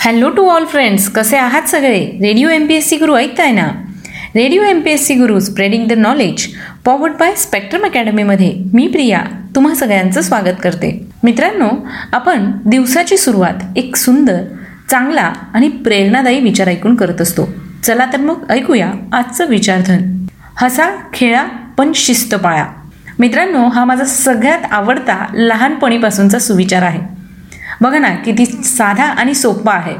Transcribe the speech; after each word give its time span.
Hello 0.00 0.30
to 0.30 0.48
all 0.48 0.64
friends 0.64 1.08
कसे 1.08 1.36
आहात 1.36 1.62
सगळे? 1.62 2.18
Radio 2.22 2.48
M 2.48 2.66
P 2.66 2.74
S 2.74 2.88
C 2.88 2.96
Guru 2.96 3.16
ऐकताय 3.16 3.52
ना? 3.52 3.66
Radio 4.34 4.62
M 4.62 4.80
P 4.80 4.90
S 4.90 5.06
C 5.06 5.14
Guru 5.14 5.40
spreading 5.40 5.86
the 5.88 5.92
knowledge 5.92 6.46
powered 6.84 7.12
by 7.12 7.34
Spectrum 7.34 7.84
अकॅडमीमध्ये 7.84 8.52
मी 8.74 8.86
प्रिया 8.88 9.22
तुम्हा 9.56 9.74
सगळ्यांचं 9.74 10.20
स्वागत 10.20 10.60
करते. 10.62 11.06
मित्रांनो 11.22 11.68
आपण 12.12 12.50
दिवसाची 12.66 13.16
सुरुवात 13.16 13.62
एक 13.76 13.96
सुंदर 13.96 14.42
चांगला 14.90 15.32
आणि 15.54 15.68
प्रेरणादायी 15.68 16.40
विचार 16.40 16.68
ऐकून 16.68 16.96
करत 16.96 17.20
असतो. 17.20 17.48
चला 17.84 18.06
तर 18.12 18.20
मग 18.20 18.50
ऐकूया 18.50 18.92
आजचं 19.12 19.48
विचारधन. 19.48 20.26
हसा 20.56 20.90
खेळा 21.14 21.44
पण 21.78 21.92
शिस्त 21.94 22.34
पाळा 22.34 22.66
मित्रांनो 23.18 23.68
हा 23.68 23.84
माझा 23.84 24.04
सगळ्यात 24.04 24.58
आवडता 24.70 25.24
लहानपणीपासूनचा 25.34 26.38
सुविचार 26.38 26.82
आहे. 26.82 27.13
बघा 27.84 27.98
ना 27.98 28.14
किती 28.14 28.46
साधा 28.46 29.04
आणि 29.04 29.34
सोपा 29.34 29.72
आहे. 29.72 29.94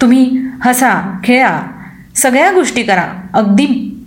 तुम्ही 0.00 0.38
हसा 0.62 1.18
खेळा 1.24 1.60
सगळ्या 2.16 2.52
गोष्टी 2.52 2.82
करा. 2.82 3.04
अगदी 3.34 3.98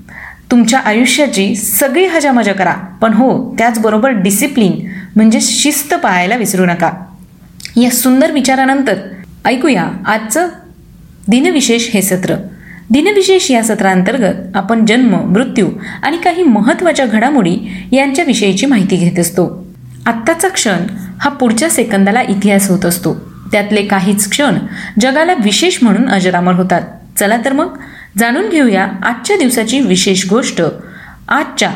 तुमच्या 0.52 0.80
आयुष्याची 0.80 1.56
सगळी 1.56 2.06
हजामजा 2.06 2.54
करा. 2.54 2.72
पण 2.72 3.14
हो 3.14 3.56
त्याचबरोबर 3.58 4.10
डिसिप्लिन 4.10 4.88
म्हणजे 5.16 5.40
शिस्त 5.42 5.94
पाळायला 5.94 6.36
विसरू 6.36 6.66
नका. 6.66 6.92
या 7.76 7.92
सुंदर 7.92 8.32
विचारानंतर 8.32 8.96
ऐकूया 9.46 9.88
आजचं 10.06 10.48
दिनविशेष 11.28 11.90
हे 11.90 12.02
सत्र. 12.02 12.36
दिनविशेष 12.90 13.52
या 13.52 13.64
सत्रांतर्गत 13.64 14.56
आपण 14.56 14.86
जन्म 14.86 15.16
मृत्यू 15.16 15.68
आणि 16.04 16.18
काही 16.18 16.44
महत्त्वाच्या 16.44 17.06
घडामोडी 17.06 17.58
यांच्याविषयीची 17.92 18.66
माहिती 18.66 18.96
घेत 18.96 19.20
असतो. 19.20 19.68
आत्ताचा 20.06 20.48
क्षण 20.48 20.80
हा 21.20 21.30
पुढच्या 21.30 21.70
सेकंदाला 21.70 22.22
इतिहास 22.22 22.70
होत 22.70 22.86
असतो. 22.86 23.14
त्यातले 23.52 23.82
काहीच 23.82 24.30
क्षण 24.30 24.58
जगाला 25.00 25.34
विशेष 25.34 25.78
म्हणून 25.82 26.10
अजरामर 26.10 26.54
होतात. 26.54 26.82
चला 27.20 27.38
तर 27.46 27.54
मग 27.54 27.78
जाणून 28.18 28.50
घेऊया 28.50 28.88
आजच्या 29.04 29.38
दिवसाची 29.38 29.80
विशेष 29.82 30.30
गोष्ट. 30.30 30.62
आजच्या 31.30 31.72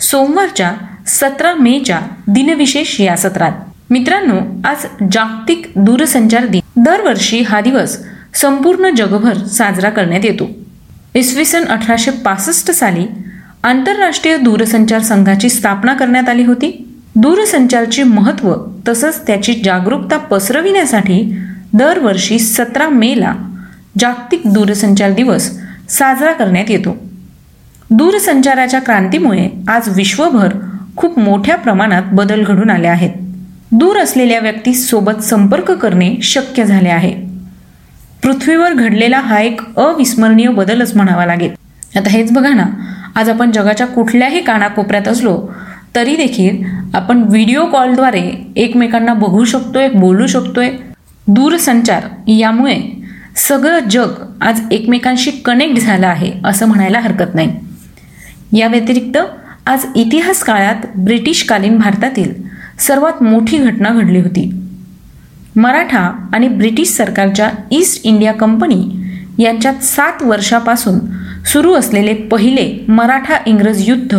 सोमवारच्या 0.00 0.72
सतरा 1.06 1.54
मेच्या 1.54 2.00
दिनविशेष 2.28 3.00
या 3.00 3.16
सत्रात. 3.16 3.52
मित्रांनो 3.90 4.68
आज 4.68 4.86
जागतिक 5.12 5.72
दूरसंचार 5.76 6.46
दिन. 6.46 6.60
दरवर्षी 6.76 7.42
हा 7.42 7.60
दिवस 7.60 7.98
संपूर्ण 8.34 8.90
जगभर 8.94 9.34
साजरा 9.34 9.90
करण्यात 9.90 10.24
येतो. 10.24 10.50
इसवी 11.14 11.44
सन 11.44 11.64
अठराशे 11.64 12.10
पासष्ट 12.10 12.70
साली 12.70 13.06
आंतरराष्ट्रीय 13.62 14.36
दूरसंचार 14.36 15.00
संघाची 15.02 15.48
स्थापना 15.48 15.94
करण्यात 15.94 16.28
आली 16.28 16.44
होती. 16.44 16.87
दूरसंचारचे 17.22 18.02
महत्त्व 18.02 18.54
तसंच 18.88 19.26
त्याची 19.26 19.54
जागरूकता 19.64 20.16
पसरविण्यासाठी 20.16 21.38
दरवर्षी 21.72 22.38
सतरा 22.38 22.88
मेला 22.88 23.34
जागतिक 24.00 24.42
दूरसंचार 24.44 25.12
दिवस 25.12 25.50
साजरा 25.88 26.32
करण्यात 26.32 26.70
येतो. 26.70 26.96
दूरसंचाराच्या 27.90 28.80
क्रांतीमुळे 28.80 29.48
आज 29.68 29.96
विश्वभर 29.96 30.48
खूप 30.96 31.18
मोठ्या 31.18 31.56
प्रमाणात 31.56 32.02
बदल 32.12 32.44
घडून 32.44 32.70
आले 32.70 32.86
आहेत. 32.86 33.10
दूर 33.72 33.96
असलेल्या 33.96 34.40
व्यक्तीसोबत 34.40 35.22
संपर्क 35.22 35.70
करणे 35.70 36.14
शक्य 36.22 36.64
झाले 36.64 36.88
आहे. 36.88 37.14
पृथ्वीवर 38.22 38.72
घडलेला 38.72 39.18
हा 39.18 39.40
एक 39.40 39.60
अविस्मरणीय 39.76 40.48
बदलच 40.48 40.96
म्हणावा 40.96 41.26
लागेल. 41.26 41.50
आता 41.96 42.10
हेच 42.10 42.32
बघा 42.32 42.54
ना 42.54 42.64
आज 43.14 43.30
आपण 43.30 43.50
जगाच्या 43.50 43.86
कुठल्याही 43.86 44.40
कानाकोपऱ्यात 44.40 45.08
असलो 45.08 45.50
तरी 45.94 46.16
देखील 46.16 46.62
आपण 46.94 47.22
व्हिडिओ 47.22 47.64
कॉलद्वारे 47.66 48.30
एकमेकांना 48.56 49.14
बघू 49.14 49.44
शकतोय 49.44 49.88
बोलू 49.88 50.26
शकतोय. 50.26 50.70
दूरसंचार 51.26 52.04
यामुळे 52.28 52.76
सगळं 53.36 53.88
जग 53.90 54.12
आज 54.40 54.60
एकमेकांशी 54.70 55.30
कनेक्ट 55.44 55.78
झालं 55.80 56.06
आहे 56.06 56.32
असं 56.44 56.66
म्हणायला 56.66 57.00
हरकत 57.00 57.34
नाही. 57.34 58.58
या 58.58 58.68
व्यतिरिक्त 58.68 59.18
आज 59.66 59.84
इतिहास 59.96 60.42
काळात 60.44 60.86
ब्रिटिशकालीन 60.96 61.76
भारतातील 61.78 62.32
सर्वात 62.78 63.22
मोठी 63.22 63.56
घटना 63.56 63.88
घडली 63.90 64.20
होती. 64.20 64.50
मराठा 65.56 66.00
आणि 66.32 66.48
ब्रिटिश 66.48 66.88
सरकारच्या 66.88 67.50
ईस्ट 67.70 68.06
इंडिया 68.06 68.32
कंपनी 68.32 68.82
यांच्यात 69.38 69.82
सात 69.84 70.22
वर्षापासून 70.22 70.98
सुरू 71.52 71.72
असलेले 71.74 72.14
पहिले 72.30 72.68
मराठा 72.88 73.36
इंग्रज 73.46 73.88
युद्ध 73.88 74.18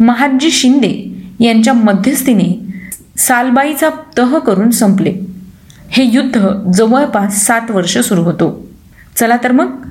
महादजी 0.00 0.50
शिंदे 0.50 1.14
यांच्या 1.40 1.72
मध्यस्थीने 1.72 2.58
सालबाईचा 3.18 3.88
तह 4.18 4.38
करून 4.38 4.70
संपले. 4.70 5.14
हे 5.90 6.04
युद्ध 6.04 6.48
जवळपास 6.74 7.46
सात 7.46 7.70
वर्ष 7.70 7.98
सुरू 7.98 8.22
होतो. 8.22 8.66
चला 9.16 9.36
तर 9.44 9.52
मग 9.52 9.86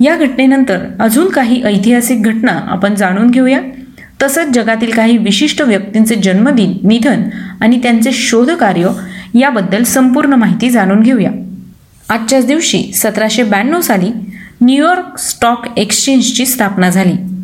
या 0.00 0.16
घटनेनंतर 0.16 0.78
अजून 1.00 1.28
काही 1.28 1.62
ऐतिहासिक 1.62 2.22
घटना 2.22 2.52
आपण 2.52 2.94
जाणून 2.94 3.30
घेऊया. 3.30 3.60
तसंच 4.22 4.54
जगातील 4.54 4.90
काही 4.90 5.16
विशिष्ट 5.16 5.62
व्यक्तींचे 5.62 6.14
जन्मदिन 6.14 6.76
निधन 6.82 7.22
आणि 7.60 7.82
त्यांचे 7.82 8.12
शोधकार्य 8.12 8.88
याबद्दल 9.34 9.82
संपूर्ण 9.82 10.32
माहिती 10.32 10.70
जाणून 10.70 11.00
घेऊया. 11.00 11.30
आजच्याच 12.08 12.46
दिवशी 12.46 12.92
सतराशे 12.94 13.42
ब्याण्णव 13.42 13.80
साली 13.80 14.10
न्यूयॉर्क 14.60 15.18
स्टॉक 15.18 15.66
एक्सचेंजची 15.76 16.46
स्थापना 16.46 16.90
झाली. 16.90 17.35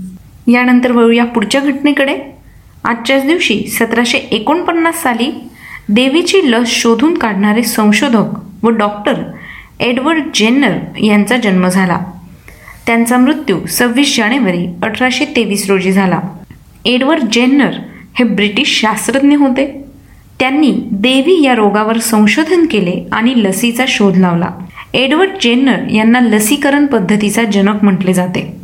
यानंतर 0.48 0.92
वळूया 0.92 1.24
पुढच्या 1.24 1.60
घटनेकडे. 1.60 2.18
आजच्याच 2.84 3.26
दिवशी 3.26 3.66
सतराशे 3.66 4.18
एकोणपन्नास 4.18 5.02
साली 5.02 5.48
देवीची 5.88 6.40
लस 6.44 6.68
शोधून 6.68 7.18
काढणारे 7.18 7.62
संशोधक 7.62 8.64
व 8.64 8.68
डॉक्टर 8.68 9.14
एडवर्ड 9.80 10.22
जेन्नर 10.34 10.98
यांचा 11.02 11.36
जन्म 11.36 11.68
झाला. 11.68 12.00
त्यांचा 12.86 13.16
मृत्यू 13.16 13.66
सव्वीस 13.66 14.16
जानेवारी 14.16 14.66
अठराशे 14.82 15.24
तेवीस 15.24 15.70
रोजी 15.70 15.92
झाला. 15.92 16.20
एडवर्ड 16.84 17.22
जेन्नर 17.22 17.70
हे 18.14 18.24
ब्रिटिश 18.24 18.80
शास्त्रज्ञ 18.80 19.36
होते. 19.36 19.84
त्यांनी 20.40 20.70
देवी 20.92 21.44
या 21.44 21.54
रोगावर 21.54 21.98
संशोधन 21.98 22.66
केले 22.66 23.08
आणि 23.12 23.34
लसीचा 23.36 23.84
शोध 23.88 24.16
लावला. 24.16 24.50
एडवर्ड 24.94 25.30
जेन्नर 25.40 25.88
यांना 25.90 26.20
लसीकरण 26.20 26.86
पद्धतीचा 26.86 27.44
जनक 27.44 27.84
म्हटले 27.84 28.12
जाते. 28.12 28.61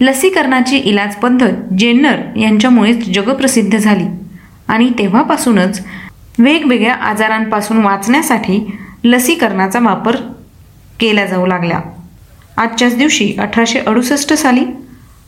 लसीकरणाची 0.00 0.76
इलाज 0.76 1.14
पद्धत 1.14 1.74
जेन्नर 1.78 2.38
यांच्यामुळेच 2.38 3.08
जगप्रसिद्ध 3.14 3.78
झाली. 3.78 4.04
आणि 4.68 4.90
तेव्हापासूनच 4.98 5.84
वेगवेगळ्या 6.38 6.94
आजारांपासून 6.94 7.78
वाचण्यासाठी 7.78 8.78
लसीकरणाचा 9.04 9.80
वापर 9.80 10.16
केला 11.00 11.26
जाऊ 11.26 11.46
लागला. 11.46 11.80
आजच्याच 12.56 12.96
दिवशी 12.96 13.34
अठराशे 13.38 13.78
अडुसष्ट 13.78 14.32
साली 14.32 14.64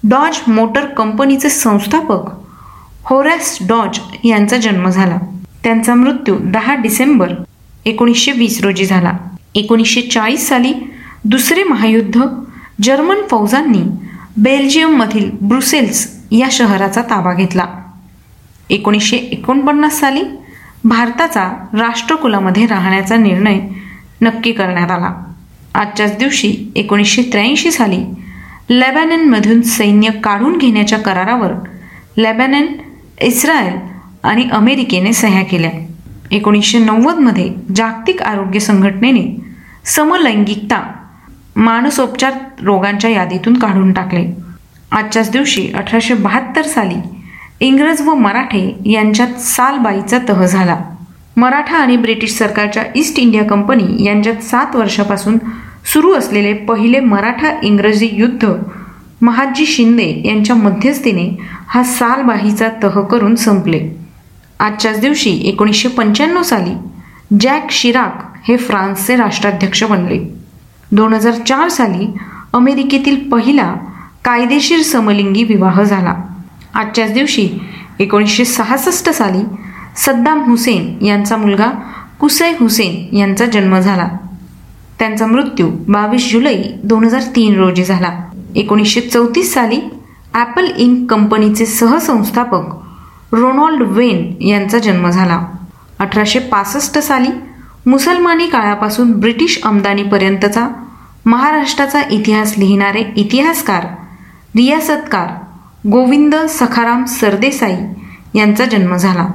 डॉज 0.05 0.51
मोटर 0.51 0.85
कंपनीचे 0.85 1.49
संस्थापक 1.49 2.31
होरॅस 3.05 3.59
डॉज 3.69 3.99
यांचा 4.25 4.57
जन्म 4.57 4.89
झाला. 4.89 5.19
त्यांचा 5.65 5.95
मृत्यू 5.95 6.37
दहा 6.41 6.75
डिसेंबर 6.75 7.33
एकोणीसशे 7.85 8.33
वीस 8.33 8.61
रोजी 8.63 8.85
झाला. 8.85 9.13
एकोणीसशे 9.55 10.01
चाळीस 10.01 10.49
साली 10.49 10.73
दुसरे 11.25 11.63
महायुद्ध 11.63 12.21
जर्मन 12.83 13.17
फौजांनी 13.31 13.83
बेल्जियममधील 14.43 15.31
ब्रुसेल्स 15.43 16.17
या 16.31 16.49
शहराचा 16.53 17.03
ताबा 17.03 17.35
घेतला. 17.35 17.65
एकोणीसशे 18.71 19.17
एकोणपन्नास 19.17 20.01
साली 20.01 20.23
भारताचा 20.85 21.67
राष्ट्रकुलामध्ये 21.73 22.67
राहण्याचा 22.67 23.17
निर्णय 23.17 23.61
नक्की 24.21 24.53
करण्यात 24.53 24.91
आला. 24.91 25.25
आजच्याच 25.75 26.17
दिवशी 26.19 26.73
एकोणीसशे 26.77 27.23
त्र्याऐंशी 27.23 27.71
साली 27.71 28.01
लेबॅननमधून 28.71 29.63
सैन्य 29.63 30.11
काढून 30.11 30.59
घेण्याच्या 30.59 30.99
करारावर 30.99 31.53
लेबॅनन 32.17 32.67
इस्रायल 33.23 33.73
आणि 34.23 34.49
अमेरिकेने 34.53 35.13
सह्या 35.13 35.45
केल्या. 35.45 35.71
एकोणीसशे 36.31 36.79
नव्वदमध्ये 36.79 37.55
जागतिक 37.77 38.23
आरोग्य 38.23 38.59
संघटनेने 38.59 39.41
समलैंगिकता 39.85 40.98
मानसोपचार 41.59 42.33
रोगांच्या 42.63 43.11
यादीतून 43.11 43.59
काढून 43.59 43.93
टाकले. 43.93 44.25
आजच्याच 44.93 45.31
दिवशी 45.31 45.67
अठराशे 45.75 46.15
बहात्तर 46.15 46.63
साली 46.63 46.95
इंग्रज 47.61 48.01
व 48.01 48.15
मराठे 48.15 48.61
यांच्यात 48.87 49.41
सालबाईचा 49.41 50.19
तह 50.29 50.45
झाला. 50.47 50.77
मराठा 51.37 51.77
आणि 51.77 51.97
ब्रिटिश 51.97 52.37
सरकारच्या 52.39 52.83
ईस्ट 52.97 53.19
इंडिया 53.19 53.45
कंपनी 53.45 54.05
यांच्यात 54.05 54.43
सात 54.43 54.77
वर्षापासून 54.77 55.39
सुरू 55.93 56.13
असलेले 56.15 56.53
पहिले 56.53 57.01
मराठा 57.01 57.53
इंग्रजी 57.63 58.09
युद्ध 58.13 58.53
महाजी 59.23 59.67
शिंदे 59.67 60.23
यांच्या 60.25 60.57
मध्यस्थीने 60.57 61.29
हा 61.69 61.83
सालबाईचा 61.83 62.69
तह 62.83 63.01
करून 63.01 63.35
संपले. 63.35 63.89
आजच्याच 64.61 65.01
दिवशी 65.01 65.39
एकोणीसशे 65.49 65.89
पंच्याण्णव 65.89 66.43
साली 66.43 66.75
जॅक 67.41 67.71
शिराक 67.71 68.37
हे 68.49 68.57
फ्रान्सचे 68.57 69.17
राष्ट्राध्यक्ष 69.17 69.85
बनले. 69.85 70.38
दोन 70.93 71.15
हजार 71.15 71.33
चार 71.49 71.69
साली 71.69 72.07
अमेरिकेतील 72.55 73.29
पहिला 73.29 73.75
कायदेशीर 74.25 74.83
समलिंगी 74.83 75.43
विवाह 75.45 75.83
झाला. 75.83 76.15
आजच्याच 76.75 77.13
दिवशी 77.13 77.49
एकोणीसशे 77.99 78.45
सहासष्ट 78.45 79.11
साली 79.11 79.43
सद्दाम 79.97 80.43
हुसेन 80.43 81.05
यांचा 81.05 81.37
मुलगा 81.37 81.71
कुसै 82.21 82.51
हुसेन 82.61 83.17
यांचा 83.17 83.47
जन्म 83.47 83.79
झाला. 83.79 84.09
त्यांचा 84.99 85.27
मृत्यू 85.27 85.71
बावीस 85.89 86.31
जुलै 86.33 86.57
दोन 86.85 87.05
हजार 87.05 87.23
तीन 87.37 87.55
रोजी 87.55 87.85
झाला. 87.85 88.11
एकोणीसशे 88.57 89.01
चौतीस 89.01 89.53
साली 89.55 89.81
ॲपल 90.35 90.67
इंक 90.77 91.11
कंपनीचे 91.11 91.67
सहसंस्थापक 91.67 93.35
रोनॉल्ड 93.35 93.83
वेन 93.83 94.43
यांचा 94.43 94.79
जन्म 94.79 95.09
झाला. 95.11 95.41
अठराशे 95.99 96.39
पासष्ट 96.39 96.99
साली 96.99 97.29
मुसलमानी 97.87 98.47
काळापासून 98.47 99.13
ब्रिटिश 99.13 99.59
आमदानीपर्यंतचा 99.63 100.69
महाराष्ट्राचा 101.27 102.03
इतिहास 102.11 102.55
लिहिणारे 102.59 103.03
इतिहासकार 103.17 103.87
रियासतकार 104.57 105.29
गोविंद 105.89 106.35
सखाराम 106.49 107.05
सरदेसाई 107.05 107.77
यांचा 108.35 108.65
जन्म 108.65 108.97
झाला. 108.97 109.29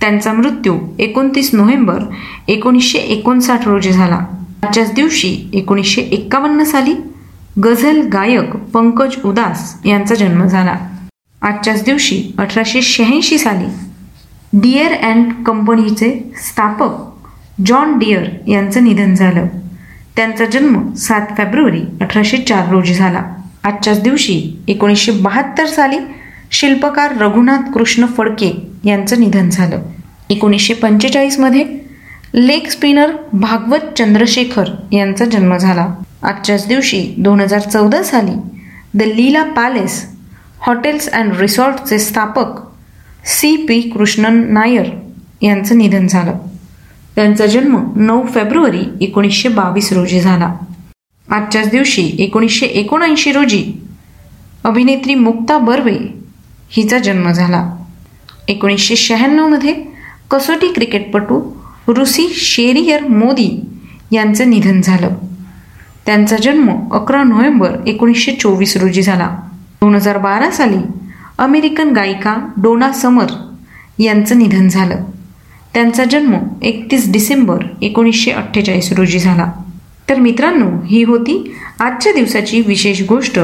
त्यांचा 0.00 0.32
मृत्यू 0.32 0.78
एकोणतीस 0.98 1.54
नोव्हेंबर 1.54 2.02
एकोणीसशे 2.48 2.98
एकोणसाठ 2.98 3.68
रोजी 3.68 3.92
झाला. 3.92 4.18
आजच्याच 4.62 4.92
दिवशी 4.94 5.50
एकोणीसशे 5.52 6.02
एक्कावन्न 6.02 6.64
साली 6.64 6.94
गझल 7.64 8.00
गायक 8.08 8.56
पंकज 8.56 9.16
उदास 9.24 9.74
यांचा 9.84 10.14
जन्म 10.14 10.46
झाला. 10.46 10.76
आजच्याच 11.42 11.82
दिवशी 11.84 12.22
अठराशे 12.38 12.82
शहाऐंशी 12.82 13.38
साली 13.38 13.66
डिअर 14.52 14.92
अँड 15.02 15.32
कंपनीचे 15.46 16.32
स्थापक 16.48 17.15
जॉन 17.64 17.98
डियर 17.98 18.24
यांचं 18.48 18.84
निधन 18.84 19.14
झालं. 19.14 19.46
त्यांचा 20.16 20.44
जन्म 20.44 20.92
सात 20.92 21.26
फेब्रुवारी 21.36 21.80
अठराशे 22.00 22.36
चार 22.36 22.68
रोजी 22.68 22.94
झाला. 22.94 23.22
आजच्याच 23.64 24.02
दिवशी 24.02 24.64
एकोणीसशे 24.68 25.12
बहात्तर 25.12 25.66
साली 25.66 25.98
शिल्पकार 26.50 27.16
रघुनाथ 27.16 27.72
कृष्ण 27.72 28.06
फडके 28.06 28.68
यांचं 28.84 29.20
निधन 29.20 29.48
झालं. 29.50 29.82
एकोणीसशे 30.30 30.74
पंचेचाळीसमध्ये 30.74 31.64
लेग 32.34 32.68
स्पिनर 32.68 33.10
भागवत 33.32 33.98
चंद्रशेखर 33.98 34.64
यांचा 34.92 35.24
जन्म 35.24 35.56
झाला. 35.56 35.94
आजच्याच 36.22 36.66
दिवशी 36.66 37.14
दोन 37.18 37.40
हजार 37.40 37.60
चौदा 37.60 38.02
साली 38.02 38.34
the 38.94 39.02
Leela 39.02 39.42
palace 39.42 40.06
hotels 40.60 41.08
and 41.08 41.36
रिसॉर्टचे 41.36 41.98
स्थापक 41.98 42.60
सी 43.24 43.56
पी 43.56 43.80
कृष्णन 43.80 44.52
नायर 44.52 44.86
यांचं 45.42 45.78
निधन 45.78 46.06
झालं. 46.06 46.32
त्यांचा 47.16 47.46
जन्म 47.46 47.76
नऊ 47.96 48.26
फेब्रुवारी 48.26 48.82
एकोणीसशे 49.00 49.48
बावीस 49.48 49.92
रोजी 49.92 50.20
झाला. 50.20 50.54
आजच्याच 51.30 51.68
दिवशी 51.68 52.16
एकोणीसशे 52.18 52.66
एकोणऐंशी 52.66 53.32
रोजी 53.32 53.72
अभिनेत्री 54.64 55.14
मुक्ता 55.14 55.58
बर्वे 55.58 55.98
हिचा 56.68 56.98
जन्म 56.98 57.30
झाला. 57.32 57.76
एकोणीसशे 58.48 58.96
शहाण्णवमध्ये 58.96 59.74
कसोटी 60.30 60.72
क्रिकेटपटू 60.72 61.50
रुसी 61.88 62.28
शेरियर 62.34 63.06
मोदी 63.06 63.60
यांचं 64.12 64.50
निधन 64.50 64.80
झालं. 64.80 65.10
त्यांचा 66.06 66.36
जन्म 66.36 66.92
अकरा 66.92 67.22
नोव्हेंबर 67.22 67.70
एकोणीसशे 67.86 68.32
चोवीस 68.32 68.76
रोजी 68.76 69.02
झाला. 69.02 69.36
दोन 69.80 69.94
हजार 69.94 70.18
बारा 70.18 70.50
साली 70.50 70.78
अमेरिकन 71.38 71.92
गायिका 71.92 72.36
डोना 72.56 72.92
समर 72.92 73.26
यांचं 73.98 74.38
निधन 74.38 74.68
झालं. 74.68 74.96
त्यांचा 75.76 76.04
जन्म 76.04 76.34
एकतीस 76.62 77.12
डिसेंबर 77.12 77.62
एकोणीसशे 77.82 78.30
अठ्ठेचाळीस 78.30 78.92
रोजी 78.92 79.18
झाला. 79.18 79.52
तर 80.08 80.18
मित्रांनो 80.18 80.66
ही 80.86 81.02
होती 81.02 81.54
आजच्या 81.80 82.12
दिवसाची 82.12 82.60
विशेष 82.60 83.02
गोष्ट 83.08 83.38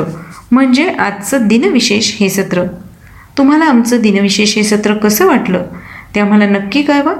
म्हणजे 0.52 0.88
आजचं 0.88 1.46
दिनविशेष 1.48 2.12
हे 2.20 2.28
सत्र. 2.28 2.64
तुम्हाला 3.38 3.64
आमचं 3.64 4.00
दिनविशेष 4.00 4.56
हे 4.56 4.62
सत्र 4.62 4.94
कसं 4.94 5.26
वाटलं 5.26 5.62
ते 6.14 6.20
आम्हाला 6.20 6.46
नक्की 6.46 6.82
कळवा. 6.82 7.14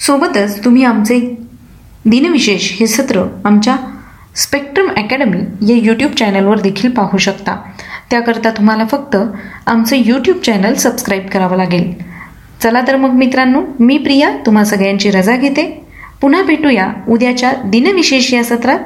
सोबतच 0.00 0.64
तुम्ही 0.64 0.84
आमचे 0.84 1.20
दिनविशेष 2.04 2.72
हे 2.80 2.86
सत्र 2.86 3.26
आमच्या 3.44 3.76
स्पेक्ट्रम 4.36 4.88
अकॅडमी 4.88 5.72
या 5.72 5.76
यूट्यूब 5.82 6.12
चॅनलवर 6.12 6.60
देखील 6.60 6.90
पाहू 6.90 7.18
शकता. 7.18 7.56
त्याकरता 8.10 8.50
तुम्हाला 8.50 8.84
फक्त 8.86 9.16
आमचं 9.66 9.96
यूट्यूब 9.96 10.38
चॅनल 10.38 10.74
सबस्क्राईब 10.74 11.26
करावं 11.26 11.56
लागेल. 11.56 12.15
चला 12.62 12.80
तर 12.88 12.96
मग 12.96 13.10
मित्रांनो 13.10 13.62
मी 13.80 13.98
प्रिया 13.98 14.30
तुम्हा 14.46 14.64
सगळ्यांची 14.64 15.10
रजा 15.10 15.36
घेते. 15.36 15.86
पुन्हा 16.20 16.42
भेटूया 16.42 16.88
उद्याच्या 17.08 17.52
दिनविशेष 17.64 18.34
या 18.34 18.44
सत्रात. 18.44 18.78